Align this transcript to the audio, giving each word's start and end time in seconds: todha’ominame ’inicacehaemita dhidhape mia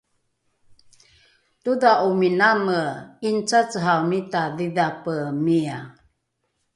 todha’ominame 1.63 2.81
’inicacehaemita 3.27 4.41
dhidhape 4.57 5.15
mia 5.43 5.77